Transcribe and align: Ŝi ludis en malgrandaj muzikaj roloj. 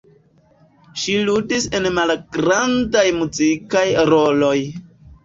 Ŝi 1.01 1.17
ludis 1.27 1.67
en 1.79 1.85
malgrandaj 1.97 3.05
muzikaj 3.19 3.85
roloj. 4.13 4.57